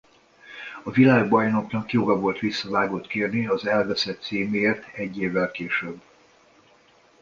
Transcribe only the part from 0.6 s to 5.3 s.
A világbajnoknak joga volt visszavágót kérni az elvesztett címéért egy